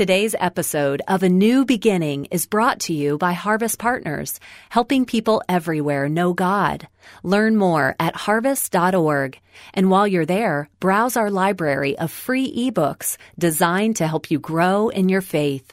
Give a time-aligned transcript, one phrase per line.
[0.00, 5.42] Today's episode of A New Beginning is brought to you by Harvest Partners, helping people
[5.46, 6.88] everywhere know God.
[7.22, 9.38] Learn more at harvest.org.
[9.74, 14.88] And while you're there, browse our library of free ebooks designed to help you grow
[14.88, 15.70] in your faith.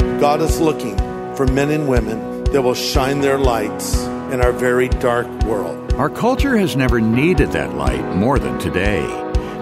[0.00, 0.96] God is looking
[1.36, 3.94] for men and women that will shine their lights
[4.32, 5.92] in our very dark world.
[5.92, 9.06] Our culture has never needed that light more than today.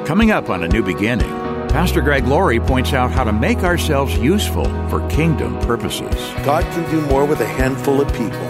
[0.06, 1.43] Coming up on A New Beginning,
[1.74, 6.14] Pastor Greg Laurie points out how to make ourselves useful for kingdom purposes.
[6.44, 8.46] God can do more with a handful of people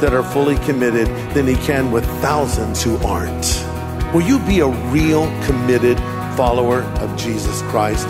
[0.00, 3.64] that are fully committed than he can with thousands who aren't.
[4.12, 5.98] Will you be a real committed
[6.36, 8.08] follower of Jesus Christ?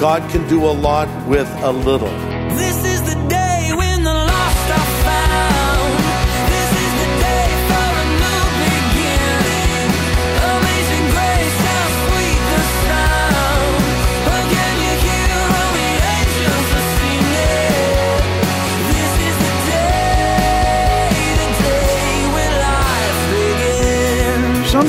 [0.00, 2.08] God can do a lot with a little.
[2.56, 3.45] This is the day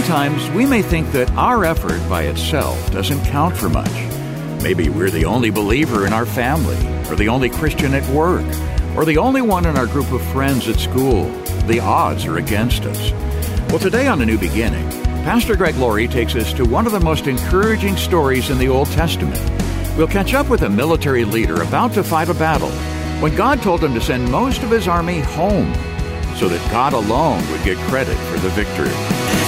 [0.07, 3.91] Sometimes we may think that our effort by itself doesn't count for much.
[4.63, 6.77] Maybe we're the only believer in our family,
[7.09, 8.45] or the only Christian at work,
[8.95, 11.25] or the only one in our group of friends at school.
[11.65, 13.11] The odds are against us.
[13.69, 14.89] Well, today on A New Beginning,
[15.25, 18.87] Pastor Greg Laurie takes us to one of the most encouraging stories in the Old
[18.91, 19.41] Testament.
[19.97, 22.71] We'll catch up with a military leader about to fight a battle
[23.19, 25.73] when God told him to send most of his army home
[26.37, 29.46] so that God alone would get credit for the victory.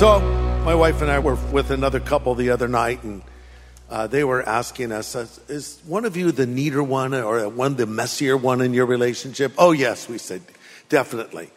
[0.00, 0.18] So,
[0.64, 3.20] my wife and I were with another couple the other night, and
[3.90, 7.76] uh, they were asking us, uh, Is one of you the neater one or one
[7.76, 9.52] the messier one in your relationship?
[9.58, 10.40] Oh, yes, we said,
[10.88, 11.50] definitely.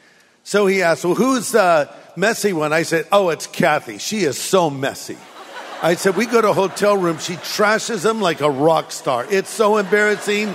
[0.44, 2.74] So he asked, Well, who's the messy one?
[2.74, 3.98] I said, Oh, it's Kathy.
[3.98, 5.16] She is so messy.
[5.81, 9.26] I said, We go to a hotel room, she trashes them like a rock star.
[9.30, 10.53] It's so embarrassing.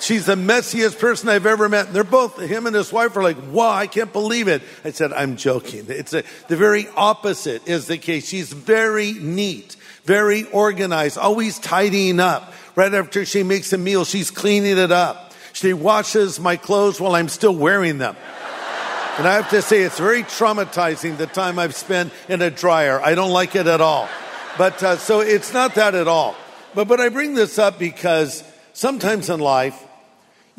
[0.00, 1.86] She's the messiest person I've ever met.
[1.86, 4.62] And they're both, him and his wife are like, wow, I can't believe it.
[4.84, 5.86] I said, I'm joking.
[5.88, 8.28] It's a, the very opposite is the case.
[8.28, 12.52] She's very neat, very organized, always tidying up.
[12.76, 15.34] Right after she makes a meal, she's cleaning it up.
[15.52, 18.16] She washes my clothes while I'm still wearing them.
[19.18, 23.00] And I have to say, it's very traumatizing the time I've spent in a dryer.
[23.02, 24.08] I don't like it at all.
[24.56, 26.36] But uh, so it's not that at all.
[26.74, 29.84] But, but I bring this up because sometimes in life,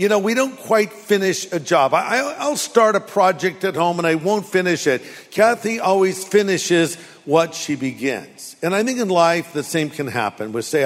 [0.02, 1.94] you know, we don't quite finish a job.
[1.94, 5.04] I, I- I'll start a project at home and I won't finish it.
[5.30, 6.96] Kathy always finishes
[7.26, 8.56] what she begins.
[8.64, 10.54] And I think in life, the same can happen.
[10.54, 10.86] We say,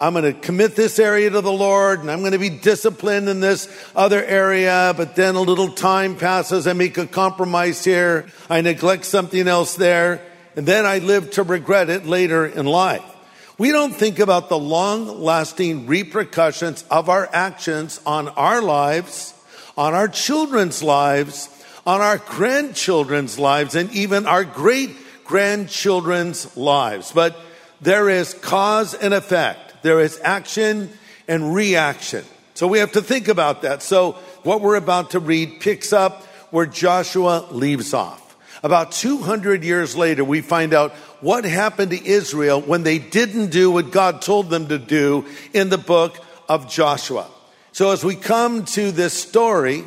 [0.00, 3.28] I'm going to commit this area to the Lord and I'm going to be disciplined
[3.28, 6.66] in this other area, but then a little time passes.
[6.66, 8.26] I make a compromise here.
[8.50, 10.20] I neglect something else there.
[10.56, 13.04] And then I live to regret it later in life.
[13.58, 19.32] We don't think about the long lasting repercussions of our actions on our lives,
[19.78, 21.48] on our children's lives,
[21.86, 24.90] on our grandchildren's lives, and even our great
[25.24, 27.12] grandchildren's lives.
[27.12, 27.34] But
[27.80, 29.82] there is cause and effect.
[29.82, 30.90] There is action
[31.26, 32.24] and reaction.
[32.52, 33.82] So we have to think about that.
[33.82, 34.12] So
[34.42, 38.25] what we're about to read picks up where Joshua leaves off.
[38.66, 40.90] About 200 years later, we find out
[41.20, 45.68] what happened to Israel when they didn't do what God told them to do in
[45.68, 46.18] the book
[46.48, 47.28] of Joshua.
[47.70, 49.84] So as we come to this story,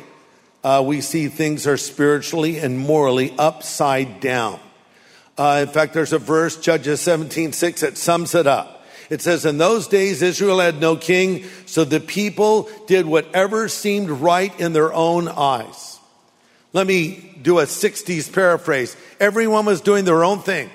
[0.64, 4.58] uh, we see things are spiritually and morally upside down.
[5.36, 8.82] Uh, in fact, there's a verse, Judges 17, 6, that sums it up.
[9.10, 14.08] It says, In those days, Israel had no king, so the people did whatever seemed
[14.08, 15.89] right in their own eyes.
[16.72, 18.96] Let me do a 60s paraphrase.
[19.18, 20.70] Everyone was doing their own thing.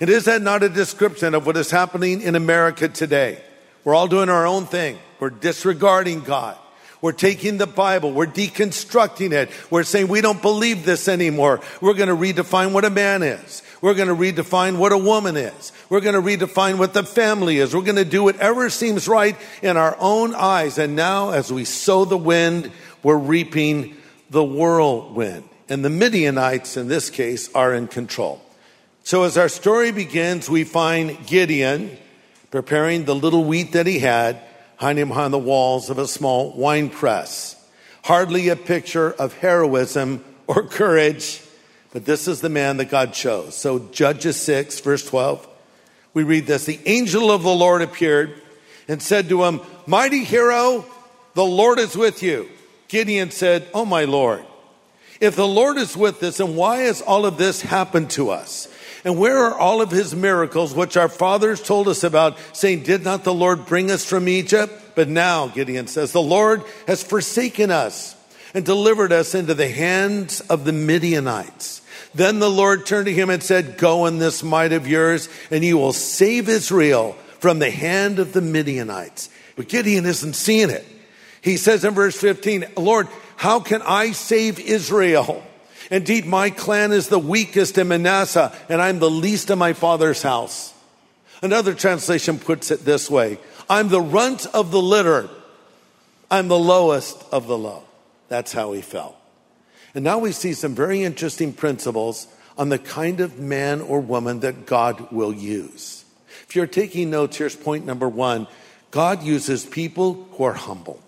[0.00, 3.40] And is that not a description of what is happening in America today?
[3.84, 4.98] We're all doing our own thing.
[5.20, 6.56] We're disregarding God.
[7.00, 8.12] We're taking the Bible.
[8.12, 9.50] We're deconstructing it.
[9.70, 11.60] We're saying we don't believe this anymore.
[11.82, 13.62] We're going to redefine what a man is.
[13.82, 15.72] We're going to redefine what a woman is.
[15.90, 17.74] We're going to redefine what the family is.
[17.74, 20.78] We're going to do whatever seems right in our own eyes.
[20.78, 22.70] And now, as we sow the wind,
[23.02, 23.94] we're reaping
[24.34, 25.48] the whirlwind.
[25.70, 28.42] And the Midianites, in this case, are in control.
[29.02, 31.96] So as our story begins, we find Gideon
[32.50, 34.38] preparing the little wheat that he had,
[34.76, 37.56] hiding behind the walls of a small wine press.
[38.04, 41.42] Hardly a picture of heroism or courage,
[41.92, 43.56] but this is the man that God chose.
[43.56, 45.48] So Judges 6, verse 12,
[46.12, 46.64] we read this.
[46.64, 48.34] The angel of the Lord appeared
[48.88, 50.84] and said to him, Mighty hero,
[51.34, 52.48] the Lord is with you.
[52.88, 54.44] Gideon said, Oh, my Lord.
[55.20, 58.68] If the Lord is with us, and why has all of this happened to us?
[59.04, 63.04] And where are all of his miracles, which our fathers told us about, saying, Did
[63.04, 64.72] not the Lord bring us from Egypt?
[64.94, 68.16] But now, Gideon says, the Lord has forsaken us
[68.54, 71.82] and delivered us into the hands of the Midianites.
[72.14, 75.64] Then the Lord turned to him and said, Go in this might of yours, and
[75.64, 79.28] you will save Israel from the hand of the Midianites.
[79.56, 80.86] But Gideon isn't seeing it.
[81.44, 83.06] He says in verse 15, Lord,
[83.36, 85.44] how can I save Israel?
[85.90, 90.22] Indeed, my clan is the weakest in Manasseh, and I'm the least in my father's
[90.22, 90.72] house.
[91.42, 93.38] Another translation puts it this way
[93.68, 95.28] I'm the runt of the litter,
[96.30, 97.84] I'm the lowest of the low.
[98.28, 99.14] That's how he felt.
[99.94, 102.26] And now we see some very interesting principles
[102.56, 106.06] on the kind of man or woman that God will use.
[106.48, 108.46] If you're taking notes, here's point number one
[108.90, 111.03] God uses people who are humble.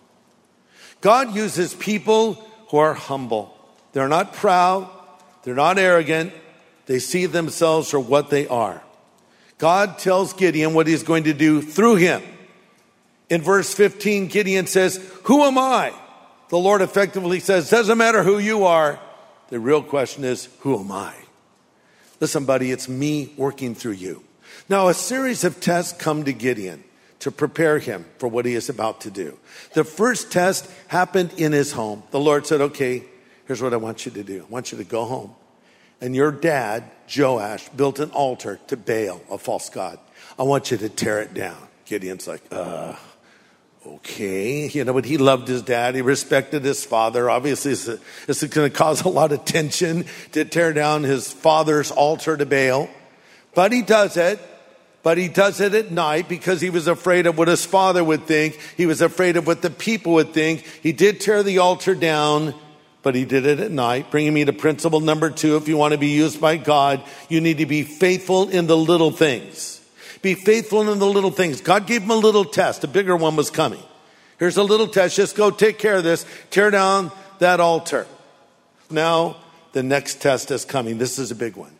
[1.00, 2.34] God uses people
[2.68, 3.56] who are humble.
[3.92, 4.88] They're not proud,
[5.42, 6.32] they're not arrogant,
[6.86, 8.82] they see themselves for what they are.
[9.58, 12.22] God tells Gideon what he's going to do through him.
[13.28, 15.92] In verse 15, Gideon says, Who am I?
[16.48, 19.00] The Lord effectively says, Doesn't matter who you are.
[19.48, 21.14] The real question is, Who am I?
[22.20, 24.22] Listen, buddy, it's me working through you.
[24.68, 26.84] Now, a series of tests come to Gideon
[27.26, 29.36] to prepare him for what he is about to do.
[29.72, 32.04] The first test happened in his home.
[32.12, 33.02] The Lord said, Okay,
[33.46, 35.34] here's what I want you to do I want you to go home.
[36.00, 39.98] And your dad, Joash, built an altar to Baal, a false god.
[40.38, 41.56] I want you to tear it down.
[41.84, 42.94] Gideon's like, uh,
[43.84, 44.68] okay.
[44.68, 45.96] You know, but he loved his dad.
[45.96, 47.28] He respected his father.
[47.28, 51.90] Obviously, this is going to cause a lot of tension to tear down his father's
[51.90, 52.88] altar to Baal.
[53.52, 54.38] But he does it.
[55.06, 58.26] But he does it at night because he was afraid of what his father would
[58.26, 58.58] think.
[58.76, 60.64] He was afraid of what the people would think.
[60.82, 62.56] He did tear the altar down,
[63.02, 64.10] but he did it at night.
[64.10, 65.56] Bringing me to principle number two.
[65.58, 68.76] If you want to be used by God, you need to be faithful in the
[68.76, 69.80] little things.
[70.22, 71.60] Be faithful in the little things.
[71.60, 72.82] God gave him a little test.
[72.82, 73.84] A bigger one was coming.
[74.40, 75.14] Here's a little test.
[75.14, 76.26] Just go take care of this.
[76.50, 78.08] Tear down that altar.
[78.90, 79.36] Now,
[79.70, 80.98] the next test is coming.
[80.98, 81.70] This is a big one.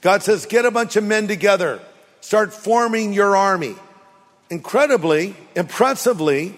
[0.00, 1.80] God says, get a bunch of men together.
[2.22, 3.74] Start forming your army.
[4.48, 6.54] Incredibly, impressively,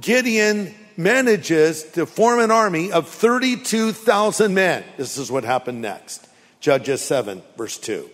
[0.00, 4.82] Gideon manages to form an army of 32,000 men.
[4.96, 6.26] This is what happened next.
[6.58, 8.08] Judges 7, verse 2.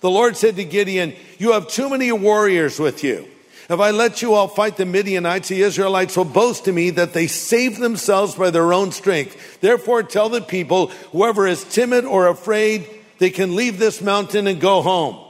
[0.00, 3.28] The Lord said to Gideon, You have too many warriors with you.
[3.68, 7.12] If I let you all fight the Midianites, the Israelites will boast to me that
[7.12, 9.60] they saved themselves by their own strength.
[9.60, 12.88] Therefore, tell the people, whoever is timid or afraid,
[13.18, 15.29] they can leave this mountain and go home.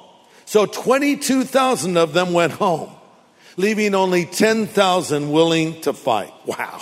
[0.50, 2.90] So 22,000 of them went home,
[3.56, 6.32] leaving only 10,000 willing to fight.
[6.44, 6.80] Wow.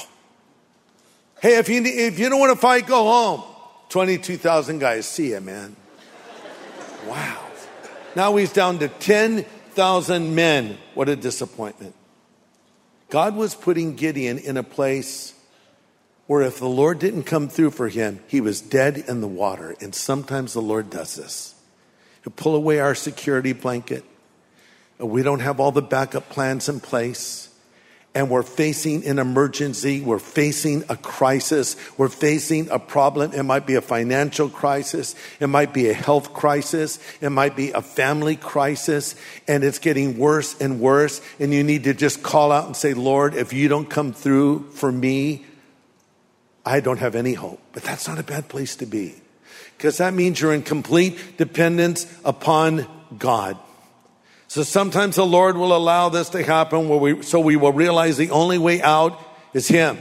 [1.43, 3.43] Hey, if you, if you don't want to fight, go home.
[3.91, 5.06] 22,000 guys.
[5.06, 5.76] See ya, man.
[7.09, 7.47] Wow.
[8.17, 10.79] Now he's down to 10,000 men.
[10.94, 11.94] What a disappointment.
[13.11, 15.35] God was putting Gideon in a place
[16.26, 19.76] where if the Lord didn't come through for him, he was dead in the water.
[19.79, 21.55] And sometimes the Lord does this.
[22.29, 24.05] He'll pull away our security blanket.
[24.99, 27.49] We don't have all the backup plans in place
[28.15, 33.33] and we're facing an emergency, we're facing a crisis, we're facing a problem.
[33.33, 37.71] It might be a financial crisis, it might be a health crisis, it might be
[37.71, 39.15] a family crisis,
[39.47, 41.23] and it's getting worse and worse.
[41.41, 44.69] And you need to just call out and say, Lord, if you don't come through
[44.73, 45.47] for me,
[46.67, 47.63] I don't have any hope.
[47.73, 49.15] But that's not a bad place to be
[49.79, 52.85] because that means you're in complete dependence upon
[53.17, 53.56] God.
[54.49, 58.17] So sometimes the Lord will allow this to happen where we, so we will realize
[58.17, 59.17] the only way out
[59.55, 59.97] is Him.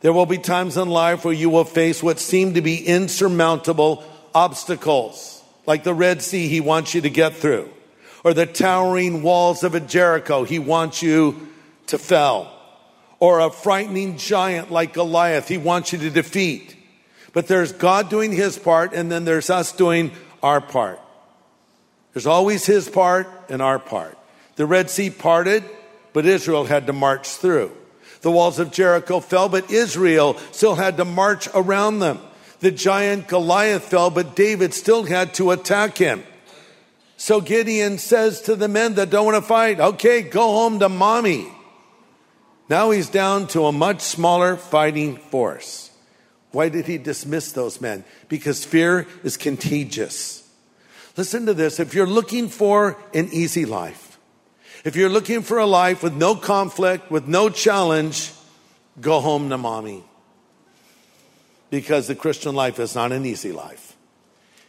[0.00, 4.02] There will be times in life where you will face what seem to be insurmountable
[4.34, 7.68] obstacles, like the Red Sea He wants you to get through,
[8.24, 11.48] or the towering walls of a Jericho He wants you
[11.88, 12.50] to fell,
[13.20, 16.73] or a frightening giant like Goliath He wants you to defeat.
[17.34, 20.12] But there's God doing His part, and then there's us doing
[20.42, 21.00] our part.
[22.14, 24.16] There's always his part and our part.
[24.54, 25.64] The Red Sea parted,
[26.12, 27.72] but Israel had to march through.
[28.20, 32.20] The walls of Jericho fell, but Israel still had to march around them.
[32.60, 36.22] The giant Goliath fell, but David still had to attack him.
[37.16, 40.88] So Gideon says to the men that don't want to fight, okay, go home to
[40.88, 41.48] mommy.
[42.70, 45.90] Now he's down to a much smaller fighting force.
[46.54, 48.04] Why did he dismiss those men?
[48.28, 50.48] Because fear is contagious.
[51.16, 51.80] Listen to this.
[51.80, 54.18] If you're looking for an easy life,
[54.84, 58.32] if you're looking for a life with no conflict, with no challenge,
[59.00, 60.04] go home to mommy.
[61.70, 63.96] because the Christian life is not an easy life.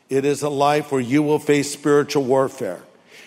[0.09, 2.81] It is a life where you will face spiritual warfare.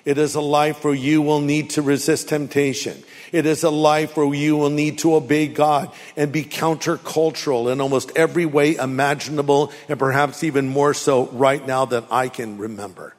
[0.05, 3.03] It is a life where you will need to resist temptation.
[3.33, 7.81] It is a life where you will need to obey God and be countercultural in
[7.81, 13.15] almost every way imaginable, and perhaps even more so right now than I can remember.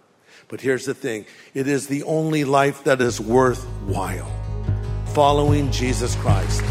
[0.48, 4.32] But here's the thing it is the only life that is worthwhile
[5.14, 6.62] following Jesus Christ.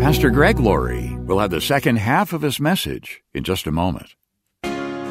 [0.00, 4.14] Pastor Greg Laurie will have the second half of his message in just a moment.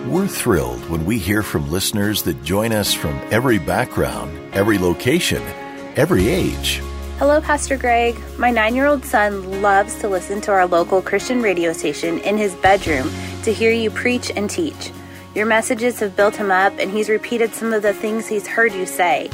[0.08, 5.44] We're thrilled when we hear from listeners that join us from every background, every location,
[5.98, 6.82] every age.
[7.18, 8.18] Hello, Pastor Greg.
[8.38, 12.38] My nine year old son loves to listen to our local Christian radio station in
[12.38, 13.12] his bedroom
[13.44, 14.92] to hear you preach and teach.
[15.36, 18.74] Your messages have built him up, and he's repeated some of the things he's heard
[18.74, 19.28] you say.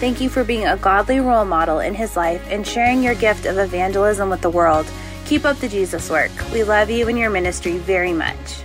[0.00, 3.46] Thank you for being a godly role model in his life and sharing your gift
[3.46, 4.86] of evangelism with the world.
[5.24, 6.30] Keep up the Jesus work.
[6.52, 8.62] We love you and your ministry very much.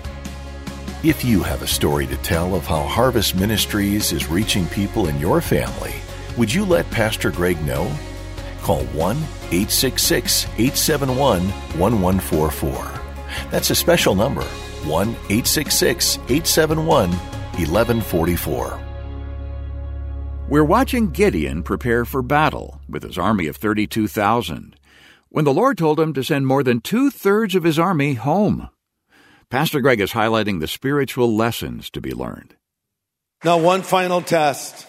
[1.05, 5.19] If you have a story to tell of how Harvest Ministries is reaching people in
[5.19, 5.93] your family,
[6.35, 7.95] would you let Pastor Greg know?
[8.63, 11.43] Call 1 866 871
[11.77, 13.01] 1144.
[13.51, 18.79] That's a special number 1 866 871 1144.
[20.50, 24.75] We're watching Gideon prepare for battle with his army of 32,000
[25.29, 28.69] when the Lord told him to send more than two thirds of his army home.
[29.55, 32.55] Pastor Greg is highlighting the spiritual lessons to be learned.
[33.41, 34.85] Now, one final test.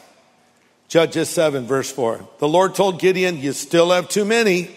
[0.89, 2.29] Judges 7, verse 4.
[2.41, 4.75] The Lord told Gideon, You still have too many.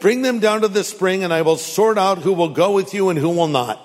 [0.00, 2.92] Bring them down to the spring, and I will sort out who will go with
[2.92, 3.78] you and who will not.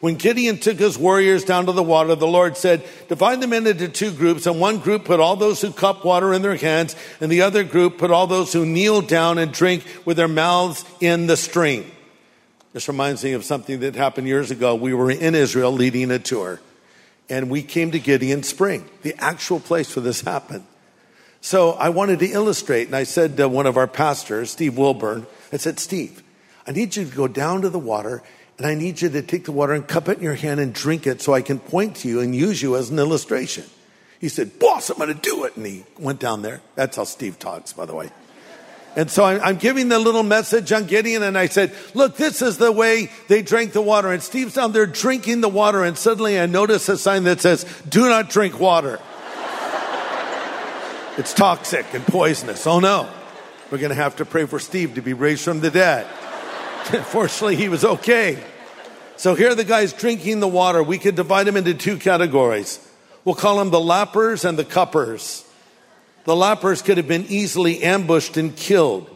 [0.00, 3.88] When Gideon took his warriors down to the water, the Lord said, Divide them into
[3.88, 7.32] two groups, and one group put all those who cup water in their hands, and
[7.32, 11.26] the other group put all those who kneel down and drink with their mouths in
[11.26, 11.90] the stream.
[12.74, 14.74] This reminds me of something that happened years ago.
[14.74, 16.60] We were in Israel leading a tour,
[17.30, 20.66] and we came to Gideon Spring, the actual place where this happened.
[21.40, 25.24] So I wanted to illustrate, and I said to one of our pastors, Steve Wilburn,
[25.52, 26.24] I said, Steve,
[26.66, 28.24] I need you to go down to the water,
[28.58, 30.74] and I need you to take the water and cup it in your hand and
[30.74, 33.66] drink it so I can point to you and use you as an illustration.
[34.18, 35.56] He said, Boss, I'm going to do it.
[35.56, 36.60] And he went down there.
[36.74, 38.10] That's how Steve talks, by the way.
[38.96, 42.58] And so I'm, giving the little message on Gideon, and I said, Look, this is
[42.58, 44.12] the way they drank the water.
[44.12, 47.64] And Steve's down there drinking the water, and suddenly I notice a sign that says,
[47.88, 49.00] Do not drink water.
[51.18, 52.66] it's toxic and poisonous.
[52.66, 53.10] Oh no.
[53.70, 56.06] We're going to have to pray for Steve to be raised from the dead.
[57.06, 58.40] Fortunately, he was okay.
[59.16, 60.82] So here are the guy's drinking the water.
[60.82, 62.78] We could divide them into two categories.
[63.24, 65.43] We'll call them the lappers and the cuppers.
[66.24, 69.10] The lappers could have been easily ambushed and killed.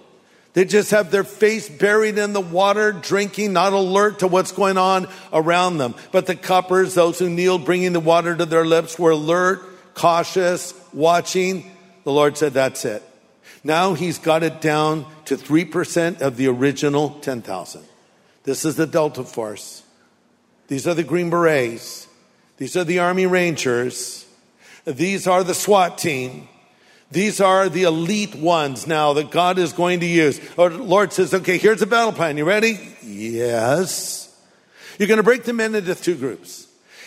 [0.52, 4.76] They just have their face buried in the water, drinking, not alert to what's going
[4.76, 5.94] on around them.
[6.10, 9.62] But the cuppers, those who kneeled, bringing the water to their lips, were alert,
[9.94, 11.70] cautious, watching.
[12.04, 13.02] The Lord said, That's it.
[13.62, 17.82] Now he's got it down to 3% of the original 10,000.
[18.44, 19.82] This is the Delta Force.
[20.68, 22.06] These are the Green Berets.
[22.56, 24.26] These are the Army Rangers.
[24.84, 26.48] These are the SWAT team.
[27.10, 30.40] These are the elite ones now that God is going to use.
[30.58, 32.36] Oh, Our Lord says, okay, here's the battle plan.
[32.36, 32.78] You ready?
[33.02, 34.24] Yes.
[34.98, 36.66] You're going to break them into two groups.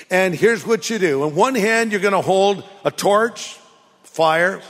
[0.10, 1.24] And here's what you do.
[1.24, 3.58] In one hand, you're going to hold a torch,
[4.04, 4.62] fire,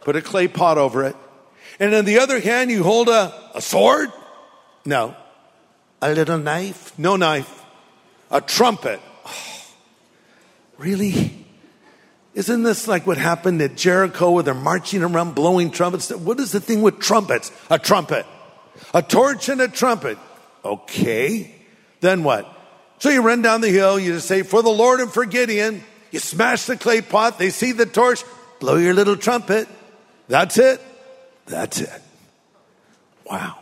[0.00, 1.16] put a clay pot over it.
[1.78, 4.10] And in the other hand, you hold a, a sword?
[4.84, 5.14] No.
[6.00, 6.98] A little knife?
[6.98, 7.64] No knife.
[8.30, 9.00] A trumpet.
[9.24, 9.70] Oh,
[10.78, 11.41] really?
[12.42, 16.10] Isn't this like what happened at Jericho where they're marching around blowing trumpets?
[16.10, 17.52] What is the thing with trumpets?
[17.70, 18.26] A trumpet.
[18.92, 20.18] A torch and a trumpet.
[20.64, 21.54] Okay.
[22.00, 22.52] Then what?
[22.98, 25.84] So you run down the hill, you just say, For the Lord and for Gideon.
[26.10, 28.24] You smash the clay pot, they see the torch,
[28.58, 29.68] blow your little trumpet.
[30.26, 30.80] That's it.
[31.46, 32.02] That's it.
[33.24, 33.56] Wow.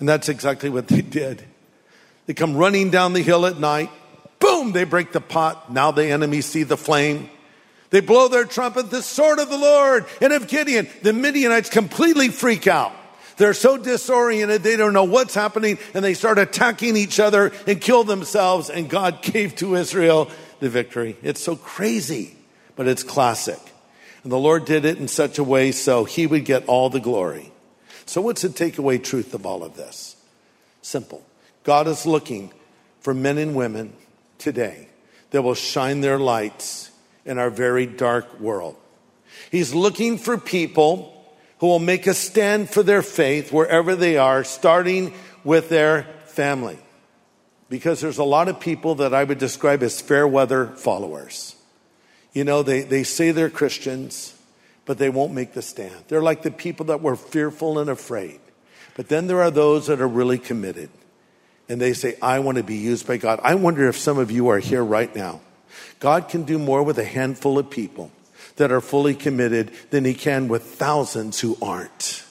[0.00, 1.44] And that's exactly what they did.
[2.26, 3.90] They come running down the hill at night.
[4.40, 5.72] Boom, they break the pot.
[5.72, 7.30] Now the enemy see the flame.
[7.94, 10.06] They blow their trumpet, the sword of the Lord.
[10.20, 12.90] And of Gideon, the Midianites completely freak out.
[13.36, 17.80] They're so disoriented, they don't know what's happening, and they start attacking each other and
[17.80, 21.16] kill themselves, and God gave to Israel the victory.
[21.22, 22.36] It's so crazy,
[22.74, 23.60] but it's classic.
[24.24, 26.98] And the Lord did it in such a way so he would get all the
[26.98, 27.52] glory.
[28.06, 30.16] So, what's the takeaway truth of all of this?
[30.82, 31.24] Simple.
[31.62, 32.52] God is looking
[32.98, 33.92] for men and women
[34.38, 34.88] today
[35.30, 36.90] that will shine their lights
[37.24, 38.76] in our very dark world.
[39.50, 41.10] He's looking for people
[41.58, 45.12] who will make a stand for their faith wherever they are, starting
[45.44, 46.78] with their family.
[47.68, 51.56] Because there's a lot of people that I would describe as fair weather followers.
[52.32, 54.36] You know, they, they say they're Christians,
[54.84, 56.04] but they won't make the stand.
[56.08, 58.40] They're like the people that were fearful and afraid.
[58.96, 60.90] But then there are those that are really committed.
[61.68, 63.40] And they say, I want to be used by God.
[63.42, 65.40] I wonder if some of you are here right now.
[66.00, 68.10] God can do more with a handful of people
[68.56, 72.24] that are fully committed than he can with thousands who aren't.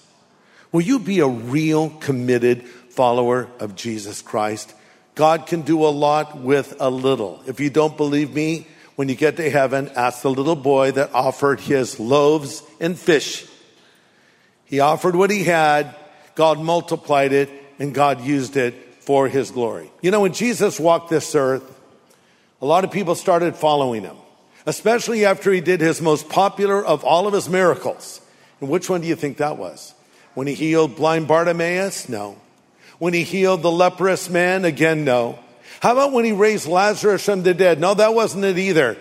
[0.72, 4.74] Will you be a real committed follower of Jesus Christ?
[5.16, 7.42] God can do a lot with a little.
[7.46, 11.14] If you don't believe me, when you get to heaven, ask the little boy that
[11.14, 13.46] offered his loaves and fish.
[14.66, 15.96] He offered what he had,
[16.36, 19.92] God multiplied it, and God used it for his glory.
[20.02, 21.73] You know, when Jesus walked this earth,
[22.64, 24.16] a lot of people started following him,
[24.66, 28.22] especially after he did his most popular of all of his miracles.
[28.62, 29.94] And which one do you think that was?
[30.34, 32.08] When he healed blind Bartimaeus?
[32.08, 32.38] No.
[33.00, 34.64] When he healed the leprous man?
[34.64, 35.40] Again, no.
[35.82, 37.82] How about when he raised Lazarus from the dead?
[37.82, 38.96] No, that wasn't it either.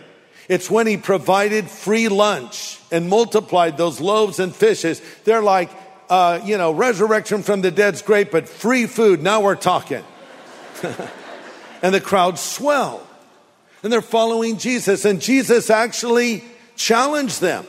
[0.49, 5.01] It's when he provided free lunch and multiplied those loaves and fishes.
[5.23, 5.71] They're like,
[6.11, 10.03] uh, you know, resurrection from the dead's great, but free food, now we're talking.
[11.81, 13.07] and the crowd swell.
[13.83, 15.05] And they're following Jesus.
[15.05, 16.45] And Jesus actually
[16.77, 17.67] challenged them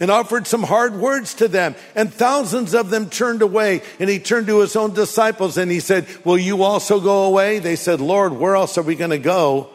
[0.00, 1.74] and offered some hard words to them.
[1.94, 3.82] And thousands of them turned away.
[3.98, 7.58] And he turned to his own disciples and he said, Will you also go away?
[7.58, 9.70] They said, Lord, where else are we going to go?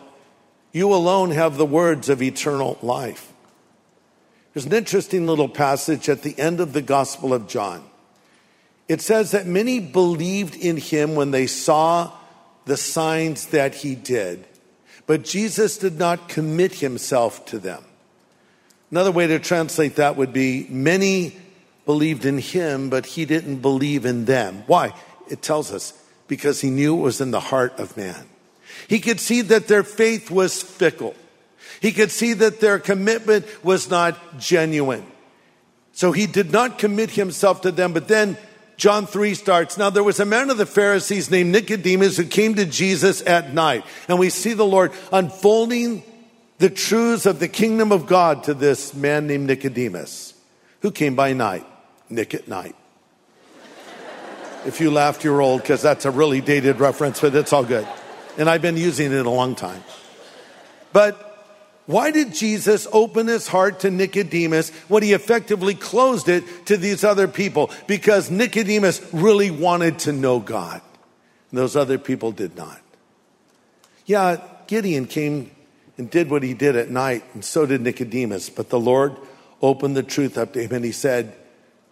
[0.72, 3.32] You alone have the words of eternal life.
[4.54, 7.84] There's an interesting little passage at the end of the Gospel of John.
[8.88, 12.12] It says that many believed in him when they saw
[12.66, 14.46] the signs that he did,
[15.06, 17.84] but Jesus did not commit himself to them.
[18.92, 21.36] Another way to translate that would be many
[21.86, 24.64] believed in him, but he didn't believe in them.
[24.68, 24.94] Why?
[25.30, 25.94] It tells us
[26.28, 28.30] because he knew it was in the heart of man.
[28.88, 31.16] He could see that their faith was fickle.
[31.82, 35.06] He could see that their commitment was not genuine.
[35.92, 37.94] So he did not commit himself to them.
[37.94, 38.38] But then
[38.78, 39.78] John 3 starts.
[39.78, 43.54] Now there was a man of the Pharisees named Nicodemus who came to Jesus at
[43.54, 43.86] night.
[44.08, 46.04] And we see the Lord unfolding
[46.58, 50.34] the truths of the kingdom of God to this man named Nicodemus,
[50.82, 51.66] who came by night,
[52.10, 52.76] Nick at night.
[54.66, 57.88] if you laughed, you're old because that's a really dated reference, but it's all good.
[58.38, 59.84] And I've been using it a long time.
[60.92, 61.33] But
[61.86, 67.04] why did Jesus open his heart to Nicodemus when he effectively closed it to these
[67.04, 67.72] other people?
[67.88, 70.82] Because Nicodemus really wanted to know God.
[71.52, 72.80] And those other people did not.
[74.06, 75.52] Yeah, Gideon came
[75.98, 78.50] and did what he did at night, and so did Nicodemus.
[78.50, 79.18] But the Lord
[79.62, 81.34] opened the truth up to him and he said,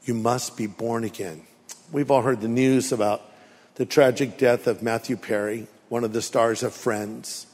[0.04, 1.44] You must be born again.
[1.92, 3.22] We've all heard the news about
[3.76, 7.46] the tragic death of Matthew Perry, one of the stars of Friends.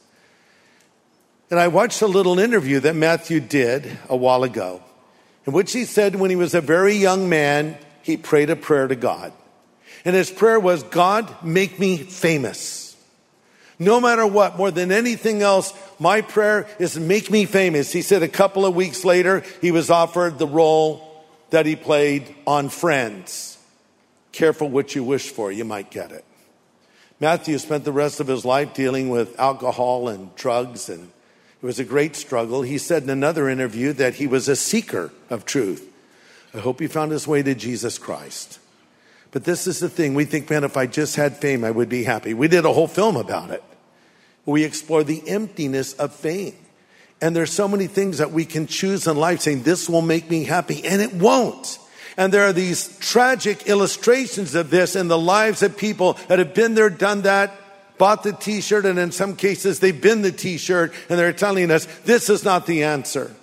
[1.49, 4.81] And I watched a little interview that Matthew did a while ago,
[5.45, 8.87] in which he said when he was a very young man, he prayed a prayer
[8.87, 9.31] to God.
[10.03, 12.95] And his prayer was, God, make me famous.
[13.79, 17.91] No matter what, more than anything else, my prayer is make me famous.
[17.91, 22.33] He said a couple of weeks later, he was offered the role that he played
[22.45, 23.57] on Friends.
[24.31, 26.25] Careful what you wish for, you might get it.
[27.19, 31.11] Matthew spent the rest of his life dealing with alcohol and drugs and
[31.61, 32.61] it was a great struggle.
[32.61, 35.91] He said in another interview that he was a seeker of truth.
[36.53, 38.59] I hope he found his way to Jesus Christ.
[39.31, 40.13] But this is the thing.
[40.13, 42.33] We think, man, if I just had fame, I would be happy.
[42.33, 43.63] We did a whole film about it.
[44.45, 46.55] We explore the emptiness of fame.
[47.19, 50.29] And there's so many things that we can choose in life saying, this will make
[50.29, 51.79] me happy, and it won't.
[52.15, 56.53] And there are these tragic illustrations of this in the lives of people that have
[56.53, 57.51] been there, done that,
[57.97, 61.85] bought the t-shirt and in some cases they've been the t-shirt and they're telling us
[62.05, 63.35] this is not the answer.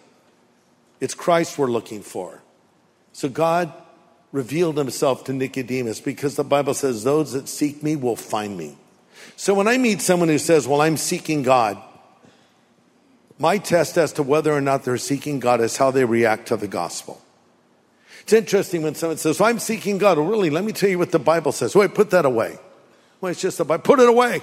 [1.00, 2.42] It's Christ we're looking for.
[3.12, 3.72] So God
[4.32, 8.76] revealed himself to Nicodemus because the Bible says those that seek me will find me.
[9.36, 11.80] So when I meet someone who says, well, I'm seeking God,
[13.38, 16.56] my test as to whether or not they're seeking God is how they react to
[16.56, 17.20] the gospel.
[18.22, 20.18] It's interesting when someone says, well, I'm seeking God.
[20.18, 21.74] Well, really, let me tell you what the Bible says.
[21.74, 22.58] Wait, put that away.
[23.20, 23.82] Well, it's just the Bible.
[23.82, 24.42] Put it away.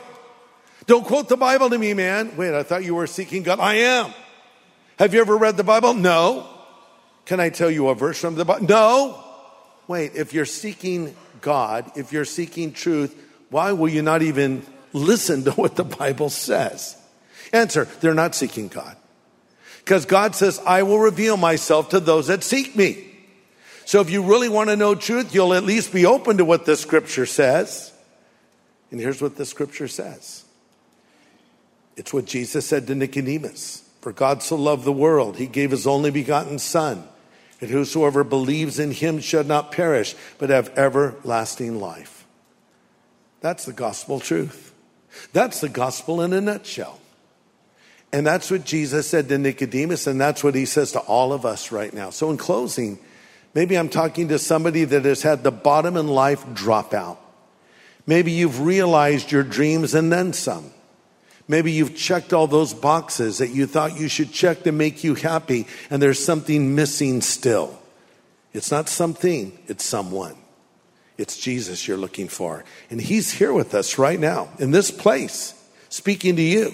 [0.88, 2.36] Don't quote the Bible to me, man.
[2.36, 3.60] Wait, I thought you were seeking God.
[3.60, 4.14] I am.
[4.98, 5.94] Have you ever read the Bible?
[5.94, 6.48] No.
[7.26, 8.66] Can I tell you a verse from the Bible?
[8.68, 9.24] No.
[9.88, 13.16] Wait, if you're seeking God, if you're seeking truth,
[13.50, 16.98] why will you not even listen to what the Bible says?
[17.54, 18.96] Answer, they're not seeking God.
[19.80, 23.08] Because God says, I will reveal myself to those that seek me.
[23.86, 26.66] So if you really want to know truth, you'll at least be open to what
[26.66, 27.91] the scripture says.
[28.92, 30.46] And here's what the scripture says
[31.96, 35.88] it's what Jesus said to Nicodemus For God so loved the world, he gave his
[35.88, 37.04] only begotten Son,
[37.60, 42.26] that whosoever believes in him should not perish, but have everlasting life.
[43.40, 44.74] That's the gospel truth.
[45.34, 47.00] That's the gospel in a nutshell.
[48.14, 51.46] And that's what Jesus said to Nicodemus, and that's what he says to all of
[51.46, 52.10] us right now.
[52.10, 53.00] So, in closing,
[53.54, 57.22] maybe I'm talking to somebody that has had the bottom in life drop out.
[58.06, 60.72] Maybe you've realized your dreams and then some.
[61.48, 65.16] Maybe you've checked all those boxes that you thought you should check to make you
[65.16, 67.78] happy, and there's something missing still.
[68.54, 70.36] It's not something, it's someone.
[71.18, 72.64] It's Jesus you're looking for.
[72.90, 75.54] And He's here with us right now in this place,
[75.90, 76.74] speaking to you,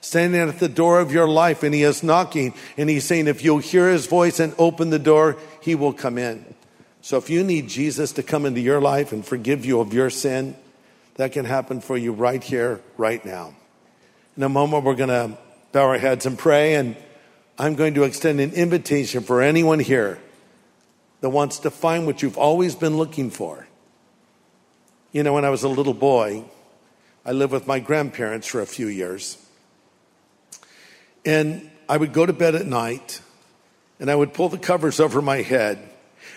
[0.00, 3.42] standing at the door of your life, and He is knocking, and He's saying, if
[3.42, 6.44] you'll hear His voice and open the door, He will come in.
[7.04, 10.08] So if you need Jesus to come into your life and forgive you of your
[10.08, 10.56] sin,
[11.16, 13.54] that can happen for you right here, right now.
[14.38, 15.36] In a moment, we're going to
[15.72, 16.96] bow our heads and pray, and
[17.58, 20.18] I'm going to extend an invitation for anyone here
[21.20, 23.66] that wants to find what you've always been looking for.
[25.12, 26.44] You know, when I was a little boy,
[27.22, 29.36] I lived with my grandparents for a few years.
[31.26, 33.20] And I would go to bed at night
[34.00, 35.90] and I would pull the covers over my head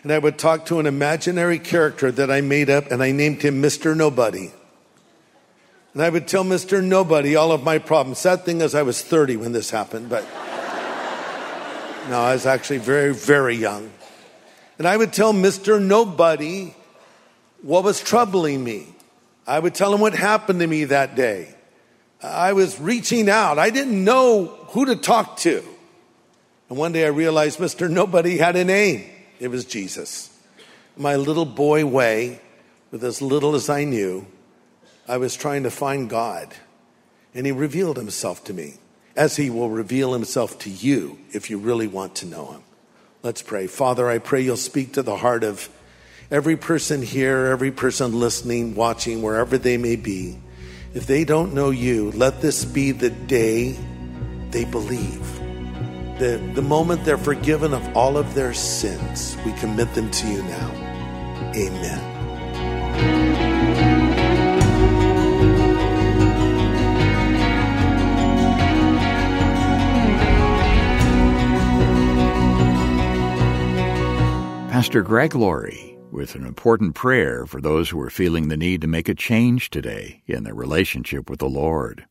[0.07, 3.41] and I would talk to an imaginary character that I made up and I named
[3.41, 3.93] him Mr.
[3.93, 4.53] Nobody.
[5.93, 6.81] And I would tell Mr.
[6.81, 8.19] Nobody all of my problems.
[8.19, 10.23] Sad thing is, I was 30 when this happened, but
[12.09, 13.91] no, I was actually very, very young.
[14.77, 15.77] And I would tell Mr.
[15.81, 16.73] Nobody
[17.61, 18.87] what was troubling me.
[19.45, 21.53] I would tell him what happened to me that day.
[22.23, 23.59] I was reaching out.
[23.59, 25.61] I didn't know who to talk to.
[26.69, 27.89] And one day I realized Mr.
[27.89, 29.15] Nobody had a name.
[29.39, 30.29] It was Jesus.
[30.95, 32.41] My little boy way,
[32.91, 34.25] with as little as I knew,
[35.07, 36.55] I was trying to find God.
[37.33, 38.75] And he revealed himself to me,
[39.15, 42.63] as he will reveal himself to you if you really want to know him.
[43.21, 43.67] Let's pray.
[43.67, 45.69] Father, I pray you'll speak to the heart of
[46.31, 50.39] every person here, every person listening, watching, wherever they may be.
[50.93, 53.77] If they don't know you, let this be the day
[54.51, 55.36] they believe.
[56.19, 60.41] The, the moment they're forgiven of all of their sins, we commit them to you
[60.41, 60.71] now.
[61.55, 62.17] Amen.
[74.71, 78.87] Pastor Greg Laurie with an important prayer for those who are feeling the need to
[78.87, 82.07] make a change today in their relationship with the Lord.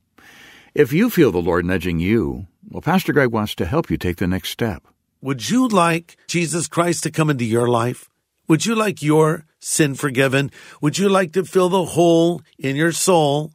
[0.75, 4.17] If you feel the Lord nudging you, well, Pastor Greg wants to help you take
[4.17, 4.87] the next step.
[5.23, 8.09] Would you like Jesus Christ to come into your life?
[8.49, 10.51] Would you like your sin forgiven?
[10.81, 13.53] Would you like to fill the hole in your soul?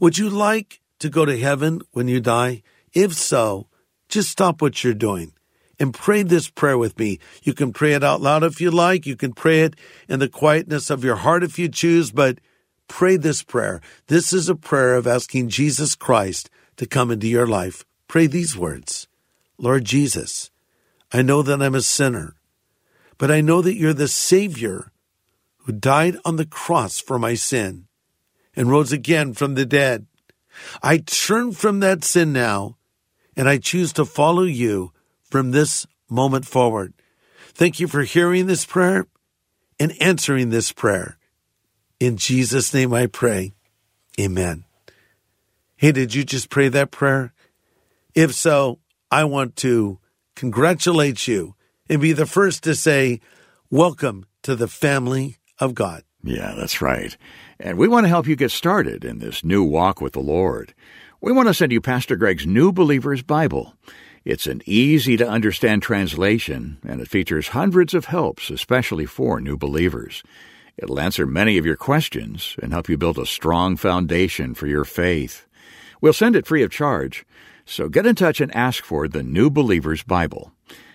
[0.00, 2.62] Would you like to go to heaven when you die?
[2.92, 3.68] If so,
[4.08, 5.32] just stop what you're doing
[5.78, 7.18] and pray this prayer with me.
[7.42, 9.06] You can pray it out loud if you like.
[9.06, 9.74] You can pray it
[10.08, 12.38] in the quietness of your heart if you choose, but
[12.88, 13.80] pray this prayer.
[14.08, 17.84] This is a prayer of asking Jesus Christ to come into your life.
[18.08, 19.08] Pray these words
[19.58, 20.50] Lord Jesus,
[21.12, 22.34] I know that I'm a sinner,
[23.18, 24.92] but I know that you're the Savior
[25.58, 27.86] who died on the cross for my sin
[28.54, 30.06] and rose again from the dead.
[30.82, 32.76] I turn from that sin now,
[33.36, 34.92] and I choose to follow you
[35.22, 36.94] from this moment forward.
[37.48, 39.06] Thank you for hearing this prayer
[39.78, 41.18] and answering this prayer.
[41.98, 43.52] In Jesus' name I pray.
[44.20, 44.64] Amen.
[45.76, 47.32] Hey, did you just pray that prayer?
[48.16, 48.78] If so,
[49.10, 49.98] I want to
[50.36, 51.54] congratulate you
[51.86, 53.20] and be the first to say,
[53.70, 56.02] Welcome to the family of God.
[56.22, 57.14] Yeah, that's right.
[57.60, 60.72] And we want to help you get started in this new walk with the Lord.
[61.20, 63.74] We want to send you Pastor Greg's New Believer's Bible.
[64.24, 69.58] It's an easy to understand translation, and it features hundreds of helps, especially for new
[69.58, 70.22] believers.
[70.78, 74.86] It'll answer many of your questions and help you build a strong foundation for your
[74.86, 75.46] faith.
[76.00, 77.26] We'll send it free of charge,
[77.66, 80.52] so get in touch and ask for the New Believer's Bible.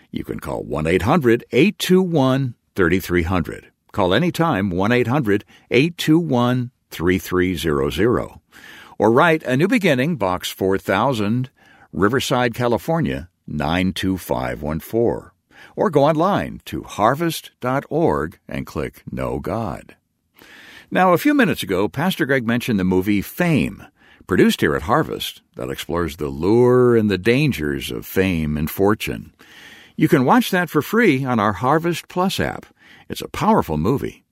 [0.10, 3.72] You can call 1 800 821 3300.
[3.92, 8.40] Call anytime 1 800 821 3300.
[8.98, 11.50] Or write A New Beginning, Box 4000,
[11.92, 15.32] Riverside, California 92514.
[15.76, 19.96] Or go online to harvest.org and click Know God.
[20.90, 23.86] Now, a few minutes ago, Pastor Greg mentioned the movie Fame,
[24.32, 29.34] produced here at Harvest, that explores the lure and the dangers of fame and fortune.
[29.98, 32.66] You can watch that for free on our Harvest Plus app.
[33.10, 34.24] It's a powerful movie.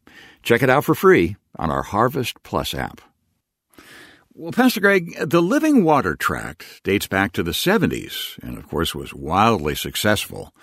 [0.41, 3.01] Check it out for free on our Harvest Plus app.
[4.33, 8.95] Well, Pastor Greg, the Living Water Tract dates back to the 70s and, of course,
[8.95, 10.55] was wildly successful.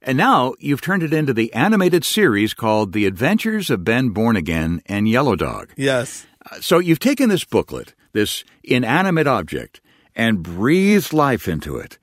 [0.00, 4.34] And now you've turned it into the animated series called The Adventures of Ben Born
[4.36, 5.74] Again and Yellow Dog.
[5.76, 6.26] Yes.
[6.50, 9.80] Uh, So you've taken this booklet, this inanimate object,
[10.14, 11.98] and breathed life into it.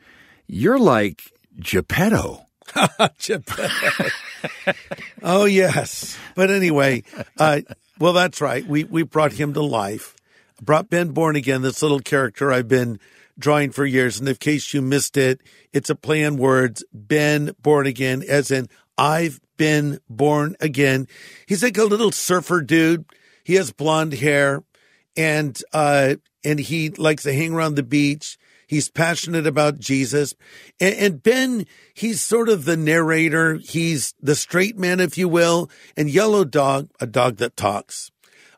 [0.47, 2.45] You're like Geppetto.
[3.19, 4.09] Geppetto.
[5.23, 6.17] oh yes.
[6.35, 7.03] But anyway,
[7.37, 7.61] uh,
[7.99, 8.65] well, that's right.
[8.65, 10.15] We we brought him to life.
[10.61, 12.99] Brought Ben Born Again, this little character I've been
[13.37, 14.19] drawing for years.
[14.19, 15.41] And in case you missed it,
[15.73, 16.83] it's a play on words.
[16.93, 21.07] Ben Born Again, as in I've been born again.
[21.45, 23.05] He's like a little surfer dude.
[23.43, 24.63] He has blonde hair,
[25.17, 28.37] and uh, and he likes to hang around the beach.
[28.67, 30.33] He's passionate about Jesus.
[30.79, 33.55] And, and, Ben, he's sort of the narrator.
[33.55, 35.69] He's the straight man, if you will.
[35.95, 38.11] And Yellow Dog, a dog that talks.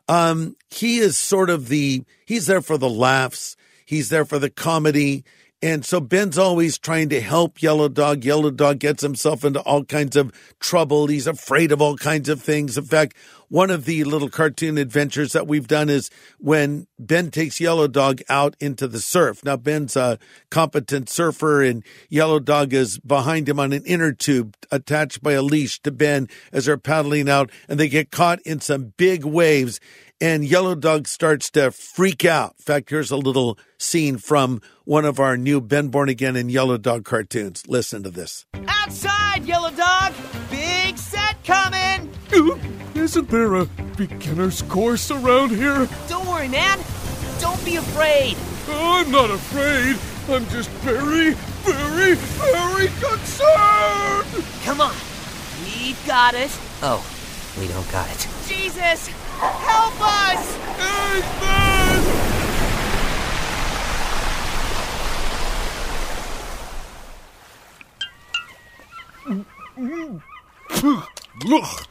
[0.08, 3.56] Um, he is sort of the, he's there for the laughs.
[3.84, 5.24] He's there for the comedy.
[5.60, 8.24] And so Ben's always trying to help Yellow Dog.
[8.24, 11.08] Yellow Dog gets himself into all kinds of trouble.
[11.08, 12.78] He's afraid of all kinds of things.
[12.78, 13.16] In fact,
[13.48, 18.20] one of the little cartoon adventures that we've done is when Ben takes Yellow Dog
[18.28, 19.44] out into the surf.
[19.44, 24.54] Now, Ben's a competent surfer, and Yellow Dog is behind him on an inner tube
[24.70, 28.60] attached by a leash to Ben as they're paddling out, and they get caught in
[28.60, 29.80] some big waves.
[30.20, 32.56] And Yellow Dog starts to freak out.
[32.58, 36.50] In fact, here's a little scene from one of our new Ben Born Again and
[36.50, 37.62] Yellow Dog cartoons.
[37.68, 38.44] Listen to this.
[38.66, 40.12] Outside, Yellow Dog!
[40.50, 42.10] Big set coming!
[42.34, 42.58] Ooh,
[42.96, 45.88] Isn't there a beginner's course around here?
[46.08, 46.80] Don't worry, man.
[47.38, 48.36] Don't be afraid.
[48.66, 49.96] Oh, I'm not afraid.
[50.34, 51.30] I'm just very,
[51.62, 54.44] very, very concerned.
[54.64, 54.94] Come on.
[55.62, 56.50] We've got it.
[56.82, 57.06] Oh,
[57.56, 58.26] we don't got it.
[58.48, 59.08] Jesus!
[59.38, 60.56] Help us!
[61.16, 62.18] Ethan!
[71.50, 71.86] Ugh,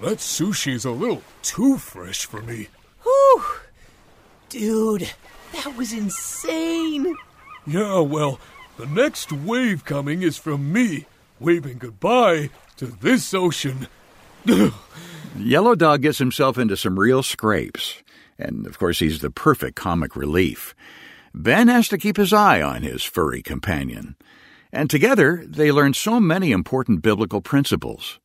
[0.00, 2.68] that sushi's a little too fresh for me.
[3.02, 3.44] Whew!
[4.48, 5.10] Dude,
[5.52, 7.16] that was insane!
[7.66, 8.40] Yeah, well,
[8.76, 11.06] the next wave coming is from me,
[11.38, 13.86] waving goodbye to this ocean.
[15.36, 18.02] Yellow Dog gets himself into some real scrapes.
[18.38, 20.74] And of course, he's the perfect comic relief.
[21.34, 24.16] Ben has to keep his eye on his furry companion.
[24.72, 28.20] And together, they learn so many important biblical principles.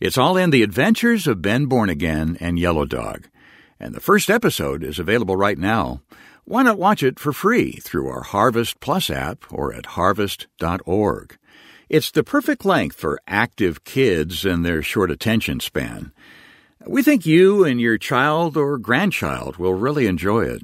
[0.00, 3.28] It's all in The Adventures of Ben Born Again and Yellow Dog.
[3.78, 6.02] And the first episode is available right now.
[6.44, 11.38] Why not watch it for free through our Harvest Plus app or at harvest.org?
[11.88, 16.12] It's the perfect length for active kids and their short attention span.
[16.86, 20.62] We think you and your child or grandchild will really enjoy it.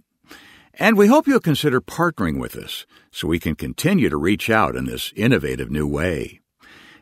[0.74, 4.76] And we hope you'll consider partnering with us so we can continue to reach out
[4.76, 6.40] in this innovative new way.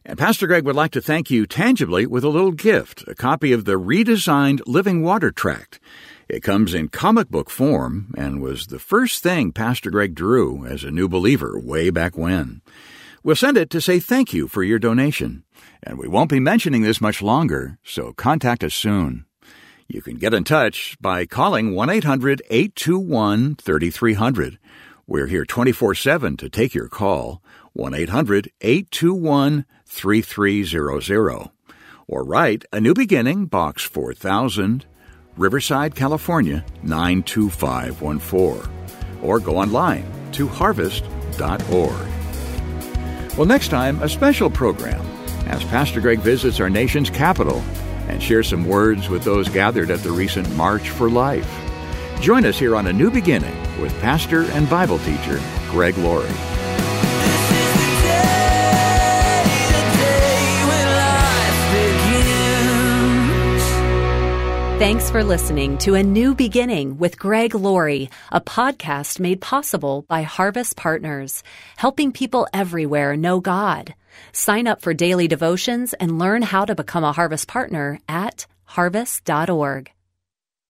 [0.05, 3.53] And Pastor Greg would like to thank you tangibly with a little gift, a copy
[3.53, 5.81] of the redesigned Living Water Tract.
[6.29, 10.85] It comes in comic book form and was the first thing Pastor Greg drew as
[10.85, 12.63] a new believer way back when.
[13.25, 15.43] We'll send it to say thank you for your donation.
[15.83, 19.25] And we won't be mentioning this much longer, so contact us soon.
[19.87, 24.59] You can get in touch by calling 1 800 821 3300.
[25.07, 27.43] We're here 24 7 to take your call.
[27.73, 31.51] 1 800 821 3300.
[32.07, 34.85] Or write A New Beginning, Box 4000,
[35.37, 38.71] Riverside, California 92514.
[39.23, 42.09] Or go online to harvest.org.
[43.39, 45.01] Well, next time, a special program
[45.49, 47.63] as Pastor Greg visits our nation's capital
[48.09, 51.51] and shares some words with those gathered at the recent March for Life.
[52.21, 56.29] Join us here on A New Beginning with pastor and Bible teacher Greg Laurie.
[64.79, 70.23] Thanks for listening to A New Beginning with Greg Laurie, a podcast made possible by
[70.23, 71.43] Harvest Partners,
[71.77, 73.95] helping people everywhere know God.
[74.33, 79.91] Sign up for daily devotions and learn how to become a Harvest Partner at harvest.org.